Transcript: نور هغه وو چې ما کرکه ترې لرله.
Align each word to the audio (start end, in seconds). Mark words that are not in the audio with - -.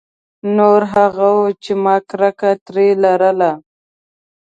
نور 0.57 0.81
هغه 0.93 1.27
وو 1.35 1.47
چې 1.63 1.71
ما 1.83 1.95
کرکه 2.09 2.51
ترې 2.65 2.87
لرله. 3.03 3.51